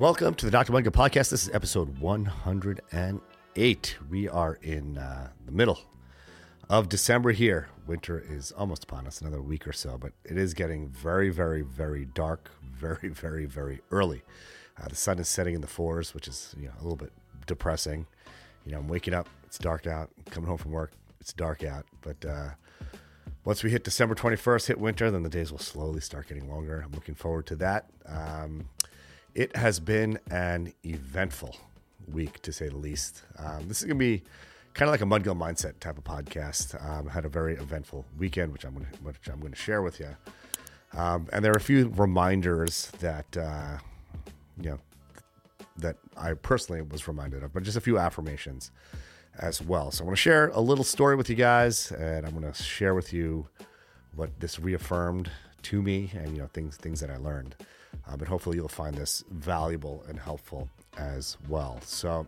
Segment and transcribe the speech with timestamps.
[0.00, 0.72] Welcome to the Dr.
[0.72, 1.28] Mudgil podcast.
[1.28, 3.96] This is episode 108.
[4.08, 5.78] We are in uh, the middle
[6.70, 7.68] of December here.
[7.86, 11.60] Winter is almost upon us, another week or so, but it is getting very, very,
[11.60, 14.22] very dark, very, very, very early.
[14.80, 17.12] Uh, the sun is setting in the fours, which is you know a little bit
[17.46, 18.06] depressing.
[18.64, 20.08] You know, I'm waking up, it's dark out.
[20.30, 21.84] Coming home from work, it's dark out.
[22.00, 22.48] But uh,
[23.44, 26.80] once we hit December 21st, hit winter, then the days will slowly start getting longer.
[26.86, 27.90] I'm looking forward to that.
[28.06, 28.70] Um,
[29.34, 31.56] it has been an eventful
[32.10, 33.22] week, to say the least.
[33.38, 34.22] Um, this is going to be
[34.74, 36.82] kind of like a Mudgil mindset type of podcast.
[36.84, 39.82] Um, had a very eventful weekend, which I'm going to, which I'm going to share
[39.82, 40.16] with you.
[40.92, 43.78] Um, and there are a few reminders that uh,
[44.60, 44.78] you know
[45.78, 48.70] that I personally was reminded of, but just a few affirmations
[49.38, 49.90] as well.
[49.90, 52.62] So I want to share a little story with you guys, and I'm going to
[52.62, 53.46] share with you
[54.14, 55.30] what this reaffirmed
[55.64, 57.56] to me, and you know things things that I learned.
[58.08, 61.80] Uh, but hopefully you'll find this valuable and helpful as well.
[61.84, 62.26] So,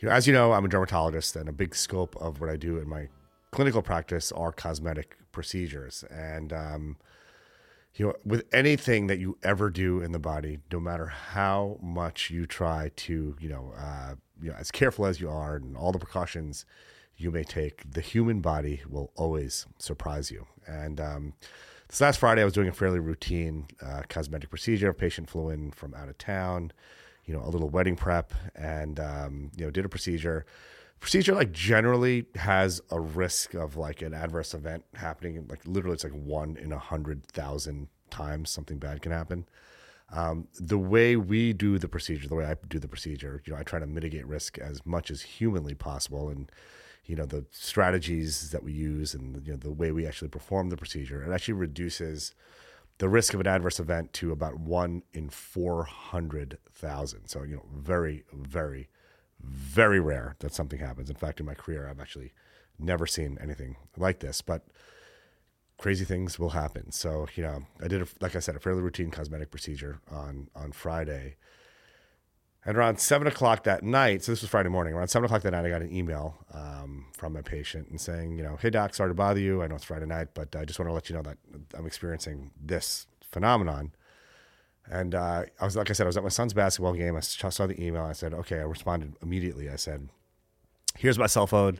[0.00, 2.56] you know, as you know, I'm a dermatologist, and a big scope of what I
[2.56, 3.08] do in my
[3.50, 6.96] clinical practice are cosmetic procedures, and um,
[7.96, 12.30] you know, with anything that you ever do in the body, no matter how much
[12.30, 15.92] you try to, you know, uh, you know, as careful as you are and all
[15.92, 16.66] the precautions
[17.16, 20.46] you may take, the human body will always surprise you.
[20.66, 21.32] And um,
[21.88, 24.90] this last Friday, I was doing a fairly routine uh, cosmetic procedure.
[24.90, 26.72] A patient flew in from out of town,
[27.24, 30.46] you know, a little wedding prep, and um, you know, did a procedure
[31.00, 36.04] procedure like generally has a risk of like an adverse event happening like literally it's
[36.04, 39.46] like one in a hundred thousand times something bad can happen
[40.12, 43.58] um, the way we do the procedure the way i do the procedure you know
[43.58, 46.50] i try to mitigate risk as much as humanly possible and
[47.06, 50.70] you know the strategies that we use and you know the way we actually perform
[50.70, 52.34] the procedure it actually reduces
[52.98, 58.24] the risk of an adverse event to about one in 400,000 so you know very
[58.32, 58.88] very
[59.40, 61.10] very rare that something happens.
[61.10, 62.32] In fact, in my career, I've actually
[62.78, 64.66] never seen anything like this, but
[65.78, 66.90] crazy things will happen.
[66.92, 70.48] So, you know, I did, a, like I said, a fairly routine cosmetic procedure on,
[70.54, 71.36] on Friday.
[72.66, 75.52] And around seven o'clock that night, so this was Friday morning, around seven o'clock that
[75.52, 78.92] night, I got an email um, from my patient and saying, you know, hey, doc,
[78.92, 79.62] sorry to bother you.
[79.62, 81.38] I know it's Friday night, but I just want to let you know that
[81.78, 83.92] I'm experiencing this phenomenon.
[84.90, 87.16] And uh, I was, like I said, I was at my son's basketball game.
[87.16, 88.02] I saw the email.
[88.02, 88.58] I said, okay.
[88.58, 89.70] I responded immediately.
[89.70, 90.08] I said,
[90.96, 91.78] here's my cell phone.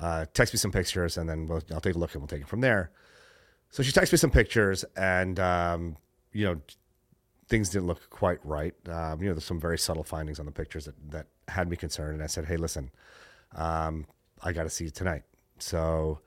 [0.00, 2.40] Uh, text me some pictures, and then we'll, I'll take a look and we'll take
[2.40, 2.90] it from there.
[3.70, 5.96] So she texted me some pictures, and um,
[6.32, 6.60] you know,
[7.50, 8.74] things didn't look quite right.
[8.88, 11.76] Um, you know, there's some very subtle findings on the pictures that that had me
[11.76, 12.14] concerned.
[12.14, 12.90] And I said, hey, listen,
[13.54, 14.06] um,
[14.42, 15.24] I got to see you tonight.
[15.58, 16.20] So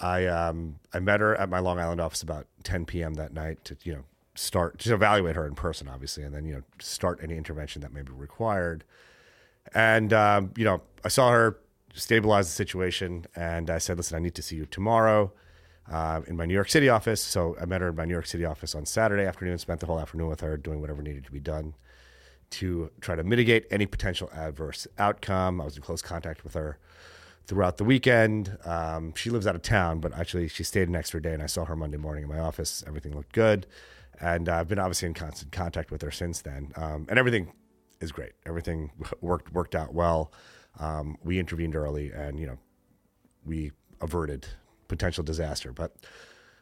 [0.00, 3.14] I um, I met her at my Long Island office about 10 p.m.
[3.14, 4.04] that night to you know
[4.36, 7.92] start to evaluate her in person, obviously, and then you know start any intervention that
[7.92, 8.84] may be required.
[9.74, 11.58] And um, you know, I saw her
[11.94, 15.32] stabilize the situation, and I said, "Listen, I need to see you tomorrow."
[15.90, 17.20] Uh, in my New York City office.
[17.20, 19.86] So I met her in my New York City office on Saturday afternoon, spent the
[19.86, 21.74] whole afternoon with her doing whatever needed to be done
[22.50, 25.60] to try to mitigate any potential adverse outcome.
[25.60, 26.78] I was in close contact with her
[27.46, 28.56] throughout the weekend.
[28.64, 31.46] Um, she lives out of town, but actually she stayed an extra day and I
[31.46, 32.82] saw her Monday morning in my office.
[32.86, 33.66] Everything looked good
[34.20, 36.72] and uh, I've been obviously in constant contact with her since then.
[36.76, 37.52] Um, and everything
[38.00, 38.32] is great.
[38.46, 38.90] Everything
[39.20, 40.32] worked worked out well.
[40.78, 42.58] Um, we intervened early, and you know,
[43.44, 44.46] we averted
[44.88, 45.72] potential disaster.
[45.72, 45.94] But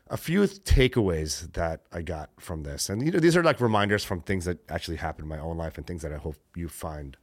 [0.09, 4.05] a few takeaways that I got from this, and you know, these are like reminders
[4.05, 6.69] from things that actually happened in my own life and things that I hope you
[6.69, 7.16] find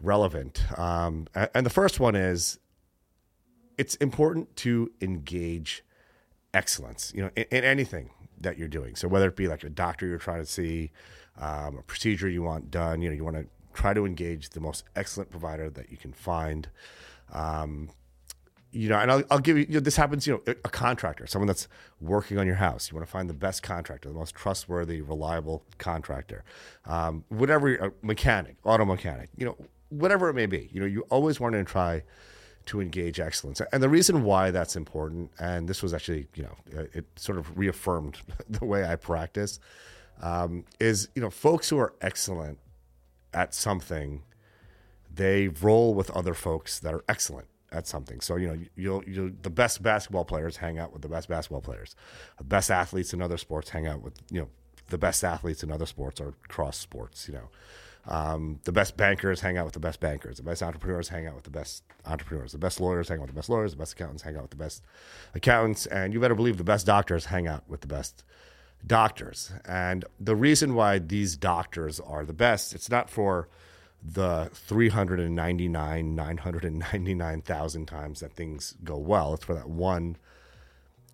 [0.00, 0.64] relevant.
[0.78, 2.58] Um, and the first one is
[3.78, 5.84] it's important to engage
[6.54, 7.12] excellence.
[7.14, 8.10] You know, in, in anything
[8.40, 8.96] that you're doing.
[8.96, 10.90] So whether it be like a doctor you're trying to see,
[11.38, 14.60] um, a procedure you want done, you know, you want to try to engage the
[14.60, 16.68] most excellent provider that you can find.
[17.32, 17.90] Um,
[18.76, 21.26] you know, and I'll, I'll give you, you know, this happens, you know, a, contractor,
[21.26, 21.66] someone that's
[22.00, 22.90] working on your house.
[22.90, 26.44] You want to find the best contractor, the most trustworthy, reliable contractor,
[26.84, 29.56] um, whatever, a mechanic, auto mechanic, you know,
[29.88, 30.68] whatever it may be.
[30.72, 32.02] You know, you always want to try
[32.66, 33.62] to engage excellence.
[33.72, 37.56] And the reason why that's important, and this was actually, you know, it sort of
[37.56, 38.18] reaffirmed
[38.48, 39.58] the way I practice,
[40.20, 42.58] um, is, you know, folks who are excellent
[43.32, 44.22] at something,
[45.12, 47.46] they roll with other folks that are excellent
[47.76, 48.20] at something.
[48.20, 51.60] So, you know, you'll, you'll, the best basketball players hang out with the best basketball
[51.60, 51.94] players.
[52.38, 54.48] The best athletes in other sports hang out with, you know,
[54.88, 57.48] the best athletes in other sports or cross sports, you know.
[58.08, 60.36] Um, the best bankers hang out with the best bankers.
[60.36, 62.52] The best entrepreneurs hang out with the best entrepreneurs.
[62.52, 63.72] The best lawyers hang out with the best lawyers.
[63.72, 64.84] The best accountants hang out with the best
[65.34, 65.86] accountants.
[65.86, 68.22] And you better believe the best doctors hang out with the best
[68.86, 69.50] doctors.
[69.64, 73.48] And the reason why these doctors are the best, it's not for
[74.12, 79.34] the 399, 999,000 times that things go well.
[79.34, 80.16] It's for that one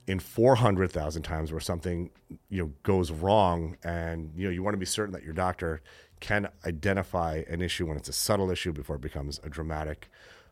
[0.06, 2.10] in 400,000 times where something,
[2.50, 5.80] you know, goes wrong and, you know, you want to be certain that your doctor
[6.20, 10.08] can identify an issue when it's a subtle issue before it becomes a dramatic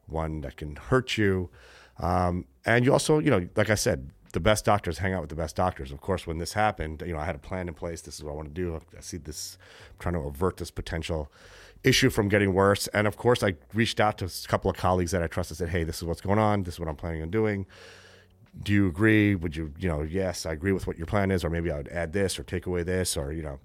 [0.06, 1.50] one that can hurt you.
[1.98, 5.30] Um, and you also, you know, like I said, the best doctors hang out with
[5.30, 5.90] the best doctors.
[5.92, 8.00] Of course, when this happened, you know, I had a plan in place.
[8.00, 8.80] This is what I want to do.
[8.96, 9.58] I see this,
[9.90, 11.30] I'm trying to avert this potential
[11.84, 12.86] issue from getting worse.
[12.88, 15.58] And of course, I reached out to a couple of colleagues that I trust And
[15.58, 16.64] said, "Hey, this is what's going on.
[16.64, 17.66] This is what I'm planning on doing.
[18.62, 19.34] Do you agree?
[19.34, 21.76] Would you, you know, yes, I agree with what your plan is, or maybe I
[21.76, 23.58] would add this or take away this, or you know,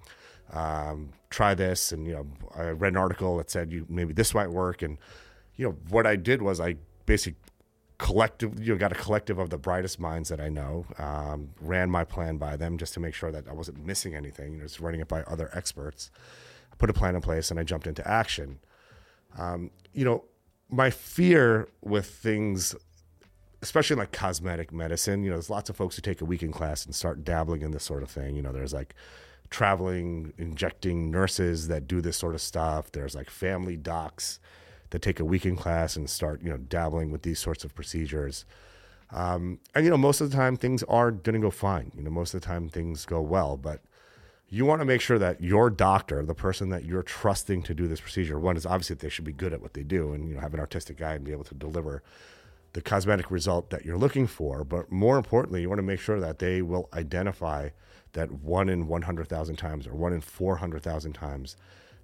[0.54, 4.34] um, try this." And you know, I read an article that said you maybe this
[4.34, 4.82] might work.
[4.82, 4.98] And
[5.56, 7.38] you know, what I did was I basically
[7.98, 11.90] collective you know got a collective of the brightest minds that i know um, ran
[11.90, 14.66] my plan by them just to make sure that i wasn't missing anything you know
[14.66, 16.12] just running it by other experts
[16.78, 18.60] put a plan in place and i jumped into action
[19.38, 20.24] um, you know
[20.70, 22.76] my fear with things
[23.62, 26.86] especially like cosmetic medicine you know there's lots of folks who take a weekend class
[26.86, 28.96] and start dabbling in this sort of thing you know there's like
[29.50, 34.40] traveling injecting nurses that do this sort of stuff there's like family docs
[34.96, 38.46] that take a weekend class and start, you know, dabbling with these sorts of procedures.
[39.12, 41.92] Um, and you know, most of the time things are going to go fine.
[41.96, 43.82] You know, most of the time things go well, but
[44.56, 47.90] you want to make sure that your doctor, the person that you're trusting to do
[47.90, 50.30] this procedure, one is obviously that they should be good at what they do and
[50.30, 52.02] you know have an artistic eye and be able to deliver
[52.72, 54.64] the cosmetic result that you're looking for.
[54.64, 57.70] But more importantly, you want to make sure that they will identify
[58.14, 61.58] that one in 100,000 times or one in 400,000 times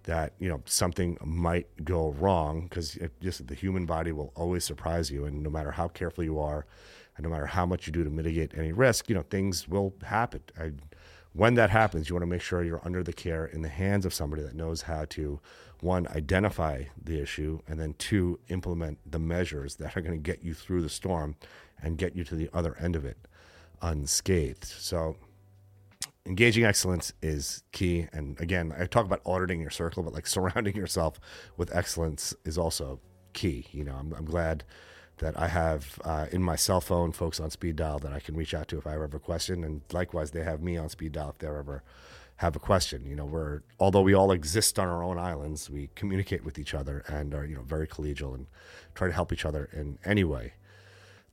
[0.03, 5.09] that you know something might go wrong because just the human body will always surprise
[5.09, 6.65] you, and no matter how careful you are,
[7.15, 9.93] and no matter how much you do to mitigate any risk, you know things will
[10.03, 10.41] happen.
[10.59, 10.71] I,
[11.33, 14.05] when that happens, you want to make sure you're under the care in the hands
[14.05, 15.39] of somebody that knows how to
[15.79, 20.43] one identify the issue and then two implement the measures that are going to get
[20.43, 21.35] you through the storm
[21.81, 23.17] and get you to the other end of it
[23.81, 24.65] unscathed.
[24.65, 25.15] So
[26.25, 28.07] engaging excellence is key.
[28.13, 31.19] And again, I talk about auditing your circle, but like surrounding yourself
[31.57, 32.99] with excellence is also
[33.33, 33.67] key.
[33.71, 34.63] You know, I'm, I'm glad
[35.21, 38.35] that I have uh, in my cell phone folks on speed dial that I can
[38.35, 39.63] reach out to if I ever have a question.
[39.63, 41.83] And likewise, they have me on speed dial if they ever
[42.37, 43.05] have a question.
[43.05, 46.73] You know, we're, although we all exist on our own islands, we communicate with each
[46.73, 48.47] other and are, you know, very collegial and
[48.95, 50.53] try to help each other in any way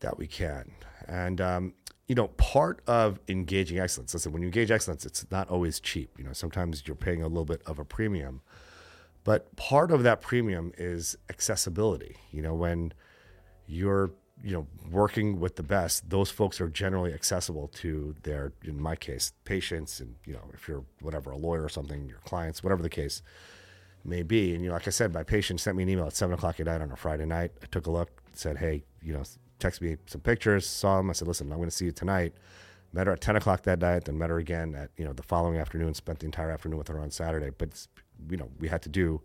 [0.00, 0.70] that we can.
[1.06, 1.72] And um,
[2.08, 4.14] you know, part of engaging excellence.
[4.14, 6.10] Listen, when you engage excellence, it's not always cheap.
[6.18, 8.42] You know, sometimes you're paying a little bit of a premium,
[9.24, 12.16] but part of that premium is accessibility.
[12.30, 12.92] You know, when
[13.68, 14.10] you're
[14.42, 18.96] you know working with the best, those folks are generally accessible to their, in my
[18.96, 22.82] case, patients, and you know, if you're whatever a lawyer or something, your clients, whatever
[22.82, 23.22] the case
[24.04, 24.54] may be.
[24.54, 26.58] And you know, like I said, my patient sent me an email at seven o'clock
[26.58, 27.52] at night on a Friday night.
[27.62, 29.22] I took a look, said, "Hey, you know,
[29.58, 31.10] texted me some pictures, saw him.
[31.10, 32.34] I said, listen, I'm going to see you tonight.
[32.92, 35.22] Met her at 10 o'clock that night, then met her again at, you know, the
[35.22, 37.50] following afternoon, spent the entire afternoon with her on Saturday.
[37.56, 37.86] But,
[38.30, 39.20] you know, we had to do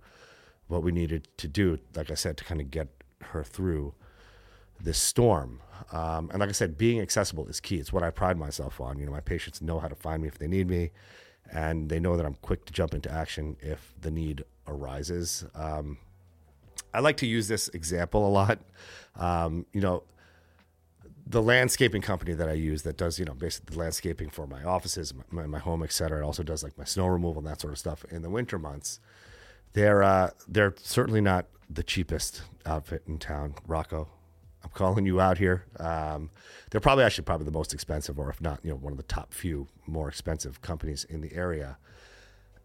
[0.68, 2.90] what we needed to do, like I said, to kind of get
[3.22, 3.94] her through
[4.80, 5.62] this storm.
[5.92, 7.78] Um, and like I said, being accessible is key.
[7.78, 9.00] It's what I pride myself on.
[9.00, 10.92] You know, my patients know how to find me if they need me,
[11.52, 15.46] and they know that I'm quick to jump into action if the need arises.
[15.54, 15.98] Um,
[16.94, 18.60] I like to use this example a lot.
[19.16, 20.04] Um, you know,
[21.26, 24.64] the landscaping company that I use that does, you know, basically the landscaping for my
[24.64, 26.20] offices, my, my home, et cetera.
[26.20, 28.60] It also does like my snow removal and that sort of stuff in the winter
[28.60, 29.00] months.
[29.74, 33.56] They're uh, they're certainly not the cheapest outfit in town.
[33.66, 34.10] Rocco,
[34.64, 35.66] I'm calling you out here.
[35.80, 36.30] Um,
[36.70, 39.04] they're probably actually probably the most expensive, or if not, you know, one of the
[39.04, 41.78] top few more expensive companies in the area.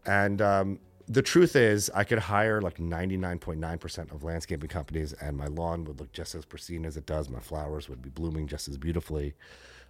[0.07, 5.47] And um, the truth is, I could hire like 99.9% of landscaping companies, and my
[5.47, 7.29] lawn would look just as pristine as it does.
[7.29, 9.35] My flowers would be blooming just as beautifully.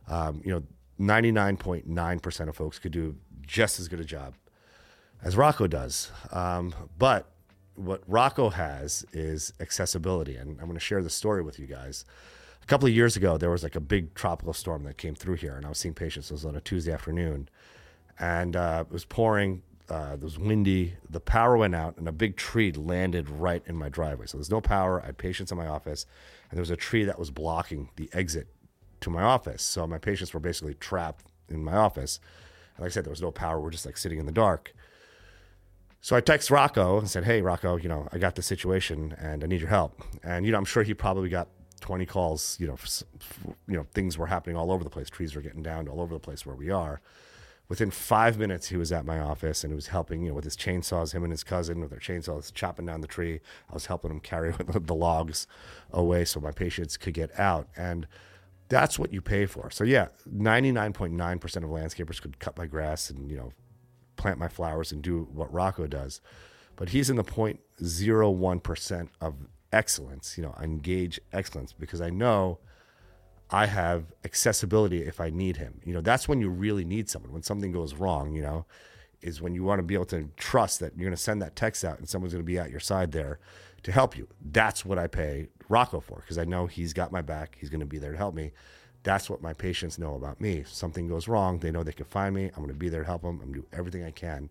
[0.09, 0.63] Um, you know,
[1.01, 4.35] 99.9% of folks could do just as good a job
[5.23, 6.11] as Rocco does.
[6.33, 7.31] Um, but
[7.79, 10.37] what Rocco has is accessibility.
[10.37, 12.05] And I'm going to share the story with you guys.
[12.63, 15.37] A couple of years ago, there was like a big tropical storm that came through
[15.37, 16.31] here, and I was seeing patients.
[16.31, 17.49] It was on a Tuesday afternoon,
[18.19, 20.95] and uh, it was pouring uh, it was windy.
[21.09, 24.27] The power went out, and a big tree landed right in my driveway.
[24.27, 25.03] So there's no power.
[25.03, 26.05] I had patients in my office,
[26.51, 28.49] and there was a tree that was blocking the exit
[29.01, 29.63] to my office.
[29.63, 32.21] So my patients were basically trapped in my office.
[32.77, 33.61] And like I said, there was no power.
[33.61, 34.75] We're just like sitting in the dark.
[36.01, 39.43] So I text Rocco and said, "Hey, Rocco, you know, I got the situation, and
[39.43, 41.49] I need your help." And you know, I'm sure he probably got
[41.81, 42.57] 20 calls.
[42.61, 42.77] You know,
[43.67, 45.11] you know, things were happening all over the place.
[45.11, 47.01] Trees were getting down all over the place where we are.
[47.69, 50.45] Within five minutes, he was at my office and he was helping, you know, with
[50.45, 51.13] his chainsaws.
[51.13, 53.41] Him and his cousin with their chainsaws chopping down the tree.
[53.69, 55.47] I was helping him carry the logs
[55.93, 57.69] away so my patients could get out.
[57.77, 58.07] And
[58.69, 59.71] that's what you pay for.
[59.71, 63.37] So yeah, ninety nine point nine percent of landscapers could cut my grass and you
[63.37, 63.53] know
[64.29, 66.21] plant my flowers and do what Rocco does,
[66.77, 69.35] but he's in the 0.01 percent of
[69.73, 70.37] excellence.
[70.37, 72.59] You know, engage excellence because I know
[73.51, 75.81] I have accessibility if I need him.
[75.85, 77.33] You know, that's when you really need someone.
[77.33, 78.67] When something goes wrong, you know,
[79.23, 81.57] is when you want to be able to trust that you're going to send that
[81.57, 83.39] text out and someone's going to be at your side there
[83.85, 84.29] to help you.
[84.53, 87.57] That's what I pay Rocco for because I know he's got my back.
[87.59, 88.53] He's going to be there to help me.
[89.03, 90.59] That's what my patients know about me.
[90.59, 92.47] If something goes wrong, they know they can find me.
[92.47, 93.41] I'm going to be there to help them.
[93.43, 94.51] I'm going to do everything I can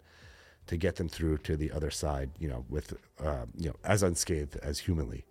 [0.67, 4.03] to get them through to the other side, you know, with, uh, you know, as
[4.03, 5.25] unscathed as humanly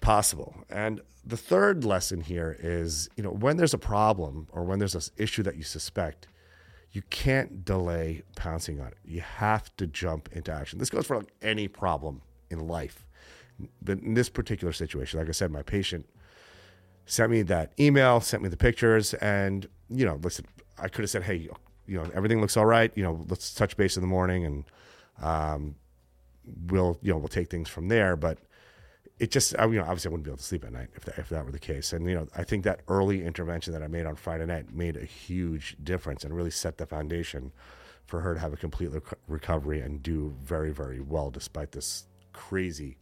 [0.00, 0.54] possible.
[0.68, 4.94] And the third lesson here is, you know, when there's a problem or when there's
[4.94, 6.26] an issue that you suspect,
[6.92, 8.98] you can't delay pouncing on it.
[9.04, 10.78] You have to jump into action.
[10.78, 13.06] This goes for like any problem in life.
[13.82, 16.06] But in this particular situation, like I said, my patient
[17.10, 20.46] sent me that email, sent me the pictures, and you know, listen,
[20.78, 21.48] I could have said, hey,
[21.86, 22.92] you know, everything looks all right.
[22.94, 24.64] You know, let's touch base in the morning, and
[25.20, 25.74] um,
[26.66, 28.14] we'll you know we'll take things from there.
[28.16, 28.38] But
[29.18, 31.04] it just, I, you know, obviously I wouldn't be able to sleep at night if
[31.04, 31.92] that, if that were the case.
[31.92, 34.96] And, you know, I think that early intervention that I made on Friday night made
[34.96, 37.52] a huge difference and really set the foundation
[38.06, 42.06] for her to have a complete rec- recovery and do very, very well despite this
[42.32, 42.96] crazy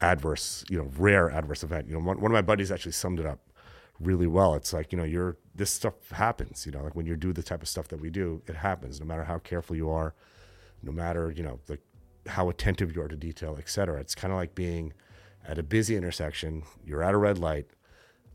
[0.00, 1.88] adverse, you know, rare adverse event.
[1.88, 3.40] You know, one, one of my buddies actually summed it up
[4.00, 4.54] really well.
[4.54, 7.42] It's like, you know, you're, this stuff happens, you know, like when you do the
[7.42, 10.14] type of stuff that we do, it happens no matter how careful you are,
[10.82, 11.78] no matter, you know, the,
[12.26, 14.00] how attentive you are to detail, et cetera.
[14.00, 14.92] It's kind of like being
[15.46, 17.66] at a busy intersection, you're at a red light,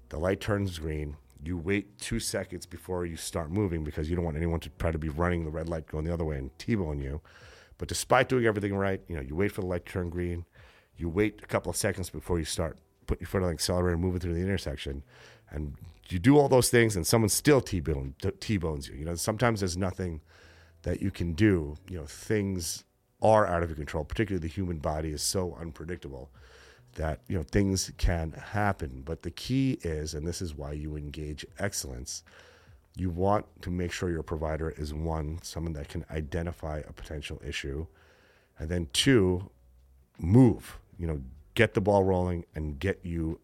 [0.09, 4.25] the light turns green, you wait two seconds before you start moving because you don't
[4.25, 6.57] want anyone to try to be running the red light going the other way and
[6.57, 7.21] T-bone you.
[7.77, 10.45] But despite doing everything right, you know, you wait for the light to turn green,
[10.99, 12.77] you wait a couple of seconds before you start
[13.07, 15.03] put your foot on the accelerator moving through the intersection.
[15.49, 15.75] And
[16.09, 18.95] you do all those things and someone still T-bone, T-bones you.
[18.95, 20.21] You know, sometimes there's nothing
[20.83, 21.75] that you can do.
[21.89, 22.83] You know, things
[23.21, 26.29] are out of your control, particularly the human body is so unpredictable
[26.95, 30.95] that you know things can happen but the key is and this is why you
[30.95, 32.23] engage excellence
[32.95, 37.39] you want to make sure your provider is one someone that can identify a potential
[37.45, 37.85] issue
[38.57, 39.49] and then two
[40.17, 41.21] move you know
[41.55, 43.39] get the ball rolling and get you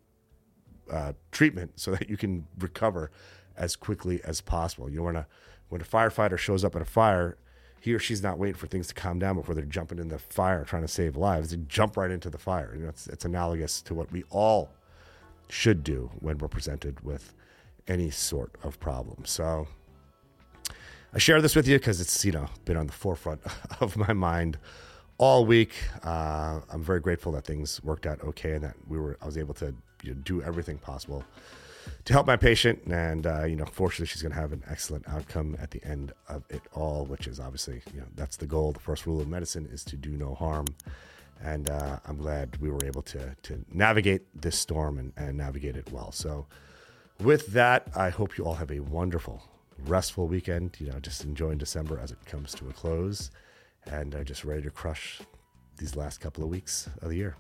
[0.92, 3.10] uh, treatment so that you can recover
[3.58, 5.28] as quickly as possible you know when a
[5.70, 7.38] when a firefighter shows up at a fire
[7.86, 10.18] he or she's not waiting for things to calm down before they're jumping in the
[10.18, 11.52] fire trying to save lives.
[11.52, 12.74] They jump right into the fire.
[12.76, 14.72] You know, it's, it's analogous to what we all
[15.50, 17.36] should do when we're presented with
[17.88, 19.24] any sort of problem.
[19.26, 19.68] So
[21.14, 23.42] I share this with you because it's you know been on the forefront
[23.80, 24.58] of my mind
[25.18, 25.74] all week.
[26.04, 29.38] Uh, I'm very grateful that things worked out okay and that we were I was
[29.38, 31.24] able to you know, do everything possible
[32.06, 32.82] to help my patient.
[32.88, 36.14] And, uh, you know, fortunately, she's going to have an excellent outcome at the end
[36.28, 38.72] of it all, which is obviously, you know, that's the goal.
[38.72, 40.66] The first rule of medicine is to do no harm.
[41.44, 45.76] And uh, I'm glad we were able to, to navigate this storm and, and navigate
[45.76, 46.12] it well.
[46.12, 46.46] So,
[47.22, 49.42] with that, I hope you all have a wonderful,
[49.86, 50.76] restful weekend.
[50.80, 53.32] You know, just enjoying December as it comes to a close
[53.92, 55.22] and uh, just ready to crush
[55.78, 57.36] these last couple of weeks of the year.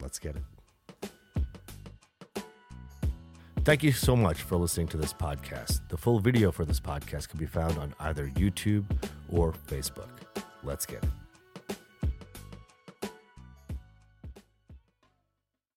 [0.00, 0.42] Let's get it.
[3.64, 5.86] Thank you so much for listening to this podcast.
[5.90, 8.86] The full video for this podcast can be found on either YouTube
[9.30, 10.08] or Facebook.
[10.64, 11.10] Let's get it.